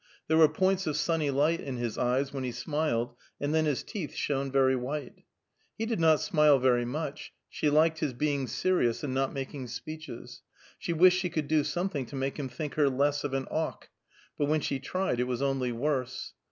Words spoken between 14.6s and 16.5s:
she tried, it was only worse.